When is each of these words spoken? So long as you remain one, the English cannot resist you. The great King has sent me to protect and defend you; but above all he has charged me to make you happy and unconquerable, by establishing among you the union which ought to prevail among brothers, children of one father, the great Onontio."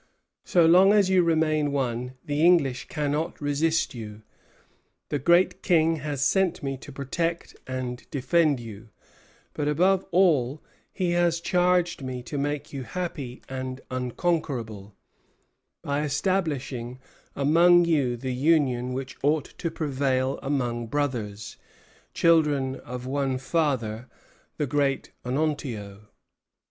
So 0.45 0.65
long 0.65 0.93
as 0.93 1.11
you 1.11 1.21
remain 1.21 1.71
one, 1.71 2.15
the 2.25 2.43
English 2.43 2.87
cannot 2.87 3.39
resist 3.39 3.93
you. 3.93 4.23
The 5.09 5.19
great 5.19 5.61
King 5.61 5.97
has 5.97 6.25
sent 6.25 6.63
me 6.63 6.75
to 6.77 6.91
protect 6.91 7.55
and 7.67 8.03
defend 8.09 8.59
you; 8.59 8.89
but 9.53 9.67
above 9.67 10.03
all 10.09 10.63
he 10.91 11.11
has 11.11 11.39
charged 11.39 12.01
me 12.01 12.23
to 12.23 12.39
make 12.39 12.73
you 12.73 12.81
happy 12.81 13.43
and 13.47 13.79
unconquerable, 13.91 14.95
by 15.83 16.01
establishing 16.01 16.97
among 17.35 17.85
you 17.85 18.17
the 18.17 18.33
union 18.33 18.93
which 18.93 19.17
ought 19.21 19.53
to 19.59 19.69
prevail 19.69 20.39
among 20.41 20.87
brothers, 20.87 21.57
children 22.15 22.77
of 22.77 23.05
one 23.05 23.37
father, 23.37 24.07
the 24.57 24.65
great 24.65 25.11
Onontio." 25.23 26.07